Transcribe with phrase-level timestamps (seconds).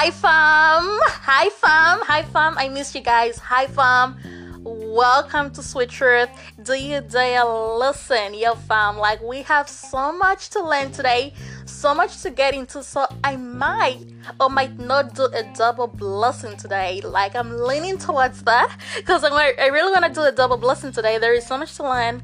[0.00, 0.98] Hi, fam.
[1.28, 2.00] Hi, fam.
[2.06, 2.56] Hi, fam.
[2.56, 3.36] I miss you guys.
[3.36, 4.16] Hi, fam.
[4.64, 6.30] Welcome to Sweet Truth.
[6.62, 8.96] Do you dare listen, yo, fam?
[8.96, 11.34] Like, we have so much to learn today,
[11.66, 12.82] so much to get into.
[12.82, 14.06] So, I might
[14.40, 17.02] or might not do a double blessing today.
[17.02, 21.18] Like, I'm leaning towards that because I really want to do a double blessing today.
[21.18, 22.22] There is so much to learn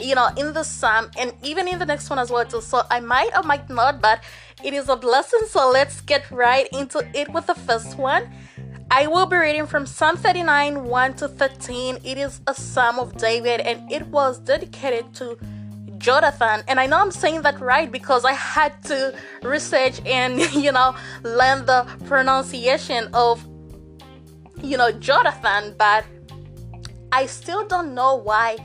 [0.00, 2.60] you know, in the psalm and even in the next one as well too.
[2.60, 4.22] So I might or might not, but
[4.64, 5.40] it is a blessing.
[5.48, 8.30] So let's get right into it with the first one.
[8.90, 11.98] I will be reading from Psalm 39 1 to 13.
[12.04, 15.38] It is a psalm of David and it was dedicated to
[15.96, 16.64] Jeduthun.
[16.68, 20.94] And I know I'm saying that right because I had to research and, you know,
[21.22, 23.42] learn the pronunciation of,
[24.62, 26.04] you know, Jeduthun, but
[27.12, 28.58] I still don't know why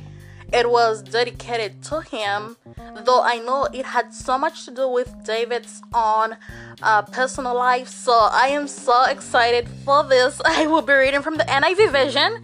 [0.54, 2.56] it was dedicated to him,
[3.04, 6.38] though I know it had so much to do with David's own
[6.82, 7.90] uh, personal life.
[7.90, 10.42] So I am so excited for this.
[10.46, 12.44] I will be reading from the NIV version,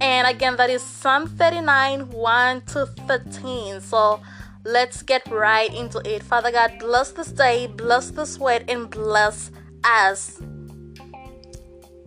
[0.00, 3.80] and again, that is Psalm 39 1 to 13.
[3.80, 4.20] So
[4.64, 6.22] let's get right into it.
[6.22, 9.50] Father God, bless this day, bless this word, and bless
[9.84, 10.40] us.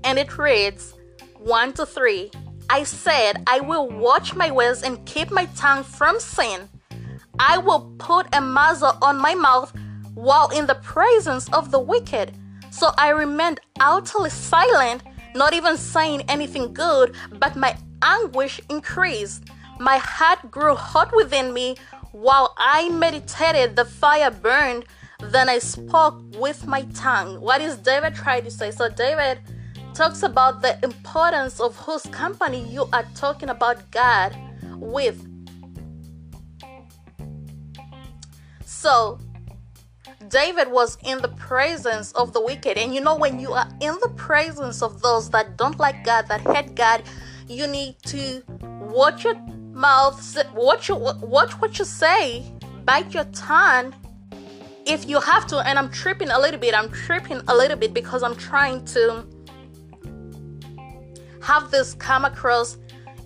[0.04, 0.94] And it reads
[1.38, 2.32] 1 to 3.
[2.70, 6.70] I said, I will watch my words and keep my tongue from sin.
[7.40, 9.74] I will put a muzzle on my mouth
[10.14, 12.34] while in the presence of the wicked.
[12.72, 15.04] So I remained utterly silent,
[15.36, 19.44] not even saying anything good, but my anguish increased.
[19.80, 21.76] My heart grew hot within me
[22.12, 24.86] while I meditated, the fire burned.
[25.20, 27.42] Then I spoke with my tongue.
[27.42, 28.72] What is David trying to say?
[28.72, 29.40] So, David
[29.96, 34.36] talks about the importance of whose company you are talking about God
[34.78, 35.26] with.
[38.66, 39.18] So,
[40.28, 42.78] David was in the presence of the wicked.
[42.78, 46.28] And you know, when you are in the presence of those that don't like God,
[46.28, 47.04] that hate God,
[47.48, 48.44] you need to
[48.82, 49.36] watch your
[49.72, 52.44] mouth, watch, your, watch what you say,
[52.84, 53.96] bite your tongue
[54.86, 55.60] if you have to.
[55.60, 56.74] And I'm tripping a little bit.
[56.74, 59.26] I'm tripping a little bit because I'm trying to
[61.46, 62.78] have this come across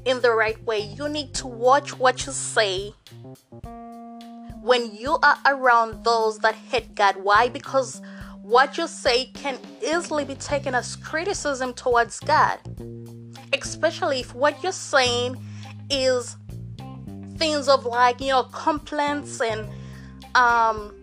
[0.04, 0.80] in the right way.
[0.80, 2.94] You need to watch what you say
[4.62, 7.16] when you are around those that hate God.
[7.24, 7.48] Why?
[7.48, 8.02] Because
[8.42, 12.60] what you say can easily be taken as criticism towards God,
[13.54, 15.38] especially if what you're saying
[15.90, 16.36] is
[17.38, 19.66] things of like you know complaints and
[20.36, 20.94] um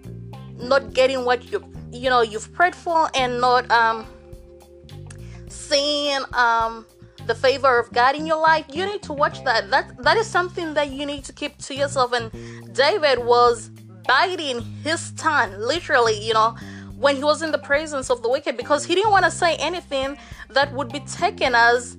[0.58, 4.06] not getting what you you know you've prayed for and not um
[5.48, 6.84] seeing um
[7.26, 9.70] the favor of God in your life, you need to watch that.
[9.70, 12.12] That that is something that you need to keep to yourself.
[12.12, 12.30] And
[12.74, 13.70] David was
[14.06, 16.56] biting his tongue, literally, you know,
[16.96, 19.56] when he was in the presence of the wicked, because he didn't want to say
[19.56, 20.16] anything
[20.50, 21.96] that would be taken as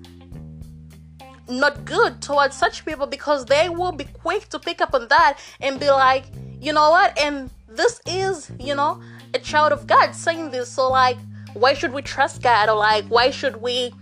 [1.49, 5.39] not good towards such people because they will be quick to pick up on that
[5.61, 6.25] and be like,
[6.59, 7.17] you know what?
[7.17, 9.01] And this is, you know,
[9.33, 10.69] a child of God saying this.
[10.69, 11.17] So, like,
[11.53, 12.69] why should we trust God?
[12.69, 13.93] Or, like, why should we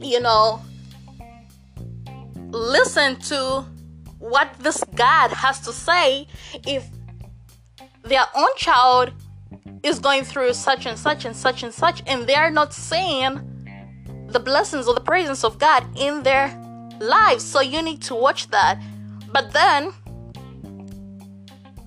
[0.00, 0.60] you know,
[2.50, 3.64] listen to
[4.18, 6.26] what this God has to say
[6.66, 6.88] if
[8.02, 9.12] their own child
[9.82, 13.40] is going through such and such and such and such, and they're not seeing
[14.28, 16.48] the blessings or the presence of God in their
[17.00, 17.44] lives.
[17.44, 18.80] So you need to watch that.
[19.32, 19.92] But then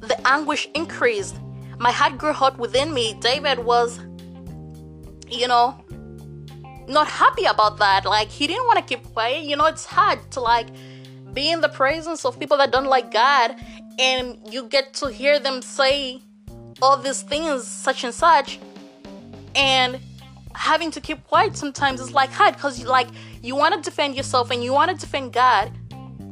[0.01, 1.37] the anguish increased.
[1.79, 3.15] My heart grew hot within me.
[3.19, 3.99] David was,
[5.27, 5.83] you know,
[6.87, 8.05] not happy about that.
[8.05, 9.43] Like he didn't want to keep quiet.
[9.43, 10.67] You know, it's hard to like
[11.33, 13.55] be in the presence of people that don't like God
[13.99, 16.21] and you get to hear them say
[16.81, 18.59] all these things such and such
[19.55, 19.99] and
[20.53, 23.07] having to keep quiet sometimes is like hard because you like
[23.41, 25.71] you want to defend yourself and you want to defend God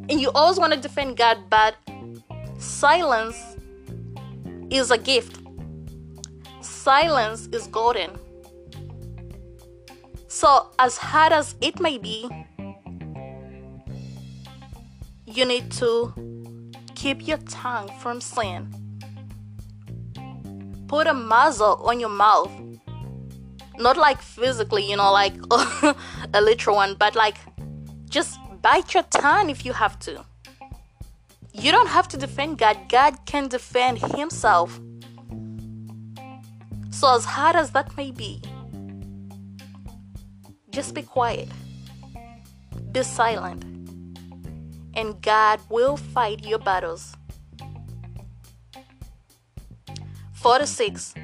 [0.09, 1.75] and you always want to defend God but
[2.57, 3.37] silence
[4.69, 5.39] is a gift
[6.61, 8.11] silence is golden
[10.35, 12.29] so, as hard as it may be,
[15.25, 16.13] you need to
[16.93, 18.67] keep your tongue from sin.
[20.89, 22.51] Put a muzzle on your mouth.
[23.77, 25.35] Not like physically, you know, like
[26.33, 27.37] a literal one, but like
[28.09, 30.25] just bite your tongue if you have to.
[31.53, 34.81] You don't have to defend God, God can defend Himself.
[36.89, 38.41] So, as hard as that may be,
[40.75, 41.47] just be quiet,
[42.91, 43.63] be silent,
[44.93, 47.15] and God will fight your battles.
[50.33, 51.15] 46.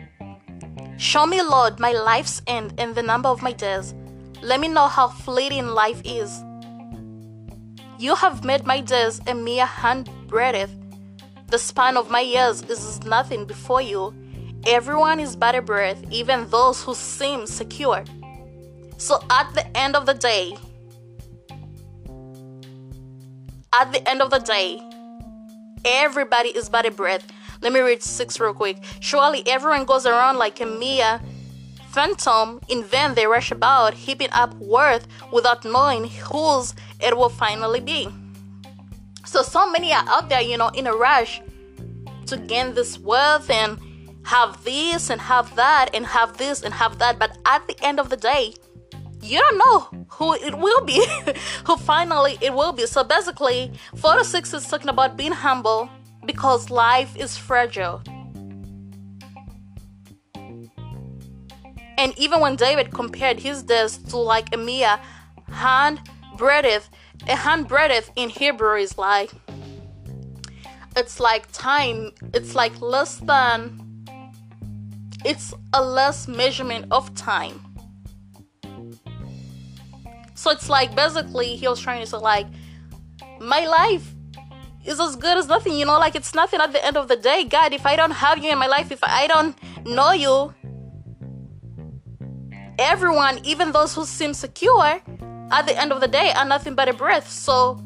[0.98, 3.94] Show me, Lord, my life's end and the number of my days.
[4.42, 6.42] Let me know how fleeting life is.
[8.00, 10.72] You have made my days a mere handbreadth.
[11.48, 14.16] The span of my years is nothing before you.
[14.66, 18.06] Everyone is but a breath, even those who seem secure.
[19.02, 20.56] So at the end of the day,
[23.74, 24.80] at the end of the day,
[25.84, 27.26] everybody is but a breath.
[27.64, 28.78] Let me read six real quick.
[29.00, 31.20] Surely everyone goes around like a mere
[31.90, 32.62] phantom.
[32.70, 38.08] In vain they rush about, heaping up worth without knowing whose it will finally be.
[39.26, 41.42] So, so many are out there, you know, in a rush
[42.28, 43.80] to gain this wealth and
[44.26, 47.18] have this and have that and have this and have that.
[47.18, 48.54] But at the end of the day,
[49.22, 51.06] you don't know who it will be,
[51.66, 52.86] who finally it will be.
[52.86, 55.90] So basically, 46 is talking about being humble
[56.26, 58.02] because life is fragile.
[61.98, 65.00] And even when David compared his death to like a mere
[65.52, 66.02] hand
[66.36, 66.90] breadth,
[67.28, 69.32] a hand breadth in Hebrew is like
[70.98, 74.06] it's like time, it's like less than
[75.24, 77.71] it's a less measurement of time.
[80.42, 82.48] So it's like basically he was trying to say like
[83.40, 84.16] my life
[84.84, 87.16] is as good as nothing, you know, like it's nothing at the end of the
[87.16, 87.44] day.
[87.44, 89.56] God, if I don't have you in my life, if I don't
[89.86, 90.52] know you,
[92.80, 95.00] everyone, even those who seem secure,
[95.52, 97.30] at the end of the day are nothing but a breath.
[97.30, 97.80] So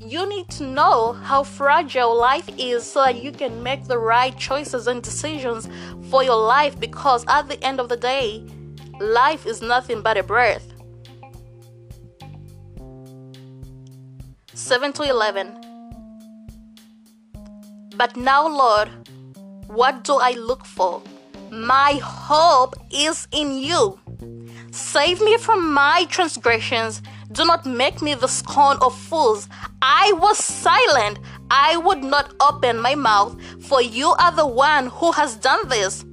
[0.00, 4.38] you need to know how fragile life is so that you can make the right
[4.38, 5.68] choices and decisions
[6.10, 8.46] for your life because at the end of the day,
[9.00, 10.77] life is nothing but a breath.
[14.58, 15.54] 7 to 11.
[17.96, 18.90] But now, Lord,
[19.68, 21.00] what do I look for?
[21.52, 24.00] My hope is in you.
[24.72, 27.02] Save me from my transgressions.
[27.30, 29.48] Do not make me the scorn of fools.
[29.80, 31.20] I was silent.
[31.50, 36.04] I would not open my mouth, for you are the one who has done this.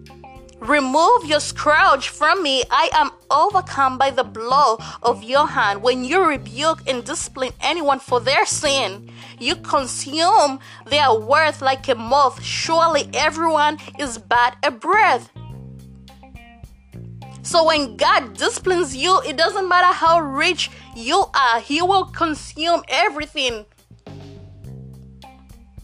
[0.66, 2.64] Remove your scourge from me.
[2.72, 5.84] I am overcome by the blow of your hand.
[5.84, 11.94] When you rebuke and discipline anyone for their sin, you consume their worth like a
[11.94, 12.42] moth.
[12.42, 15.30] Surely everyone is but a breath.
[17.44, 22.82] So when God disciplines you, it doesn't matter how rich you are, He will consume
[22.88, 23.68] everything.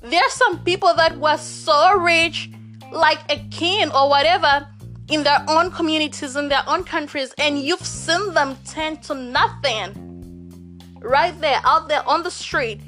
[0.01, 2.49] There are some people that were so rich
[2.91, 4.67] like a king or whatever
[5.11, 10.07] in their own communities, in their own countries, and you've seen them turn to nothing.
[11.01, 12.79] Right there, out there on the street,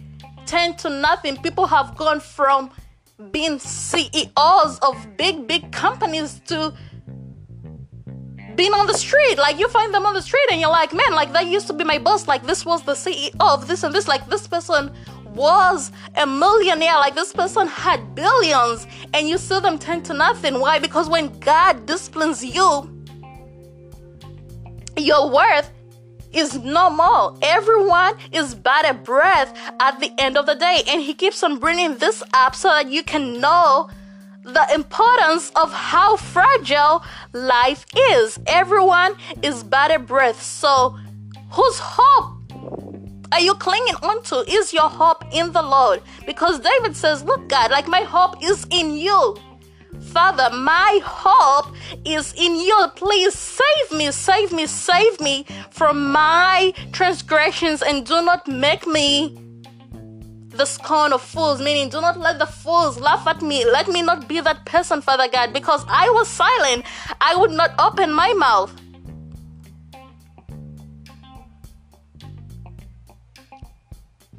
[0.46, 1.38] turn to nothing.
[1.38, 2.72] People have gone from
[3.32, 6.74] being CEOs of big, big companies to
[8.56, 9.38] being on the street.
[9.38, 11.74] Like you find them on the street and you're like, man, like that used to
[11.74, 12.28] be my boss.
[12.28, 14.08] Like this was the CEO of this and this.
[14.08, 14.92] Like this person
[15.34, 20.60] was a millionaire, like this person had billions, and you see them turn to nothing.
[20.60, 20.80] Why?
[20.80, 22.90] Because when God disciplines you,
[24.98, 25.72] your worth
[26.34, 27.38] is no more.
[27.42, 30.82] Everyone is but a breath at the end of the day.
[30.88, 33.90] And He keeps on bringing this up so that you can know
[34.44, 38.40] the importance of how fragile life is.
[38.48, 40.42] Everyone is but a breath.
[40.42, 40.98] So,
[41.52, 42.33] whose hope
[43.34, 44.36] are you clinging onto?
[44.48, 46.04] Is your hope in the Lord?
[46.28, 49.36] Because David says, Look, God, like my hope is in you.
[50.12, 51.74] Father, my hope
[52.06, 52.88] is in you.
[52.96, 59.36] Please save me, save me, save me from my transgressions and do not make me
[60.50, 63.66] the scorn of fools, meaning do not let the fools laugh at me.
[63.66, 66.86] Let me not be that person, Father God, because I was silent.
[67.20, 68.72] I would not open my mouth.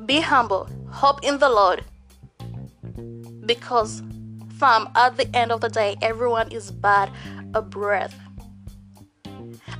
[0.06, 1.84] Be humble, hope in the Lord.
[3.46, 4.02] Because,
[4.58, 7.10] fam, at the end of the day, everyone is but
[7.54, 8.14] a breath.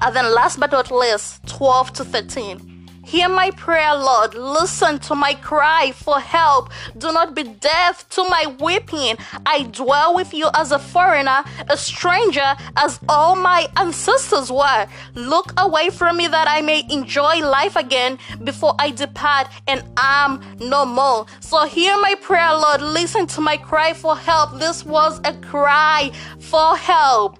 [0.00, 2.73] And then, last but not least, 12 to 13.
[3.04, 4.34] Hear my prayer, Lord.
[4.34, 6.70] Listen to my cry for help.
[6.96, 9.16] Do not be deaf to my weeping.
[9.44, 14.86] I dwell with you as a foreigner, a stranger, as all my ancestors were.
[15.14, 20.40] Look away from me that I may enjoy life again before I depart and am
[20.58, 21.26] no more.
[21.40, 22.80] So hear my prayer, Lord.
[22.80, 24.58] Listen to my cry for help.
[24.58, 27.38] This was a cry for help.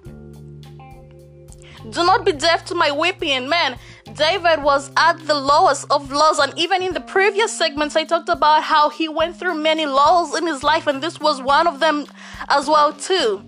[1.89, 3.77] Do not be deaf to my weeping, man.
[4.15, 8.29] David was at the lowest of lows, and even in the previous segments, I talked
[8.29, 11.79] about how he went through many lows in his life, and this was one of
[11.79, 12.05] them
[12.47, 13.43] as well too.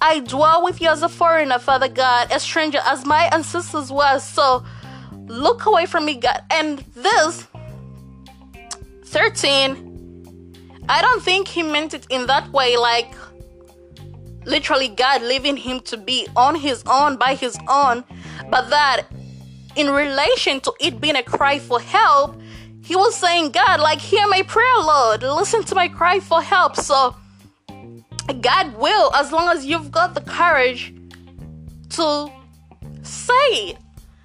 [0.00, 4.18] I dwell with you as a foreigner, Father God, a stranger, as my ancestors were.
[4.18, 4.64] So
[5.26, 6.42] look away from me, God.
[6.50, 7.46] And this
[9.04, 10.54] 13,
[10.88, 13.14] I don't think he meant it in that way, like
[14.44, 18.04] literally God leaving him to be on his own by his own,
[18.50, 19.06] but that
[19.76, 22.40] in relation to it being a cry for help,
[22.84, 25.22] he was saying, God, like, hear my prayer, Lord.
[25.22, 26.76] Listen to my cry for help.
[26.76, 27.14] So,
[28.40, 30.92] God will, as long as you've got the courage
[31.90, 32.30] to
[33.02, 33.76] say it,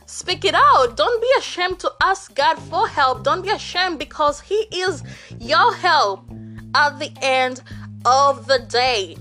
[0.08, 0.98] speak it out.
[0.98, 3.24] Don't be ashamed to ask God for help.
[3.24, 5.04] Don't be ashamed because He is
[5.40, 6.28] your help
[6.74, 7.62] at the end
[8.06, 9.18] of the day.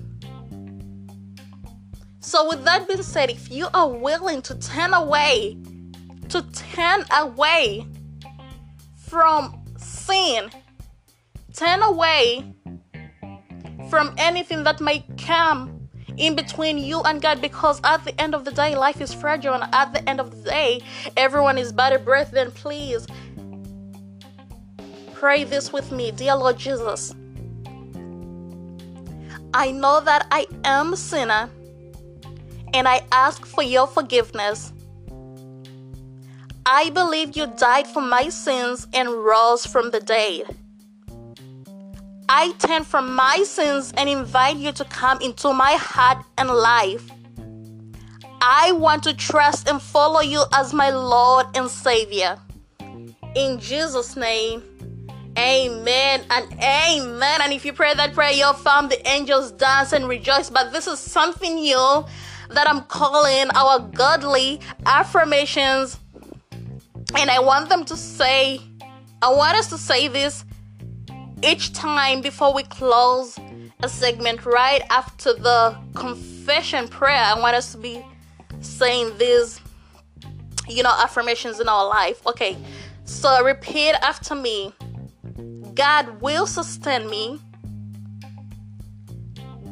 [2.26, 5.56] So, with that being said, if you are willing to turn away,
[6.28, 6.42] to
[6.74, 7.86] turn away
[8.96, 10.50] from sin,
[11.54, 12.52] turn away
[13.88, 18.44] from anything that may come in between you and God because at the end of
[18.44, 20.80] the day, life is fragile, and at the end of the day,
[21.16, 22.32] everyone is by the breath.
[22.32, 23.06] Then please
[25.14, 27.14] pray this with me, dear Lord Jesus.
[29.54, 31.48] I know that I am a sinner
[32.76, 34.72] and I ask for your forgiveness.
[36.66, 40.54] I believe you died for my sins and rose from the dead.
[42.28, 47.10] I turn from my sins and invite you to come into my heart and life.
[48.42, 52.36] I want to trust and follow you as my Lord and Savior.
[53.34, 54.62] In Jesus' name,
[55.38, 57.40] amen and amen.
[57.40, 60.50] And if you pray that prayer, you'll find the angels dance and rejoice.
[60.50, 62.04] But this is something new
[62.50, 65.98] that I'm calling our godly affirmations.
[67.16, 68.60] And I want them to say,
[69.22, 70.44] I want us to say this
[71.42, 73.38] each time before we close
[73.82, 77.22] a segment, right after the confession prayer.
[77.22, 78.04] I want us to be
[78.60, 79.60] saying these,
[80.66, 82.26] you know, affirmations in our life.
[82.26, 82.56] Okay,
[83.04, 84.72] so repeat after me
[85.76, 87.38] God will sustain me.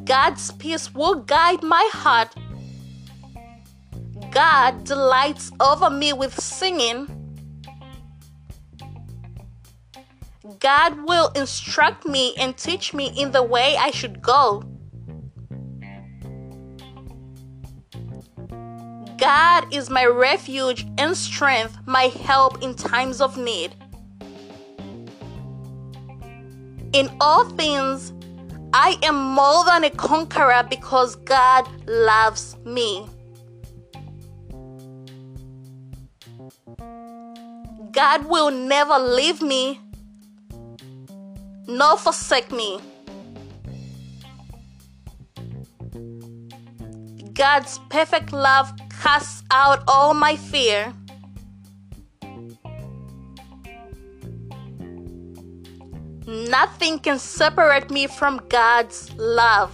[0.05, 2.35] God's peace will guide my heart
[4.35, 7.07] God delights over me with singing.
[10.59, 14.65] God will instruct me and teach me in the way I should go.
[19.19, 23.77] God is my refuge and strength, my help in times of need.
[26.93, 28.13] In all things,
[28.73, 33.09] I am more than a conqueror because God loves me.
[37.95, 39.79] God will never leave me
[41.69, 42.81] nor forsake me.
[47.33, 50.93] God's perfect love casts out all my fear.
[56.27, 59.71] Nothing can separate me from God's love.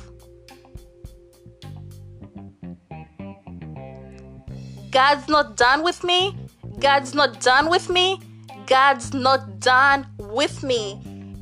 [4.91, 6.37] God's not done with me
[6.81, 8.21] God's not done with me.
[8.67, 11.01] God's not done with me.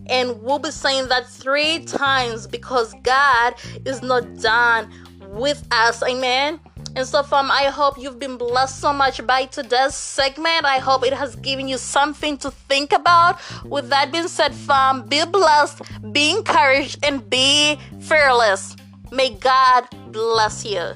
[0.09, 3.54] And we'll be saying that three times because God
[3.85, 4.90] is not done
[5.28, 6.02] with us.
[6.02, 6.59] Amen.
[6.97, 10.64] And so, fam, I hope you've been blessed so much by today's segment.
[10.64, 13.38] I hope it has given you something to think about.
[13.64, 18.75] With that being said, fam, be blessed, be encouraged, and be fearless.
[19.12, 20.95] May God bless you.